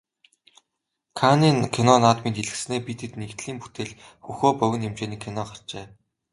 Каннын 1.19 1.57
кино 1.73 1.95
наадмын 2.01 2.33
дэлгэцнээ 2.35 2.81
"Бид 2.87 2.99
хэд" 3.03 3.13
нэгдлийн 3.21 3.57
бүтээл 3.61 3.93
"Хөхөө" 4.25 4.51
богино 4.59 4.83
хэмжээний 4.87 5.21
кино 5.23 5.41
гарчээ. 5.49 5.85